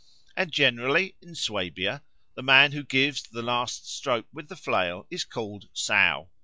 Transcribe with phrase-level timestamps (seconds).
[0.35, 2.01] And, generally, in Swabia
[2.33, 6.31] the man who gives the last stroke with the flail is called Sow.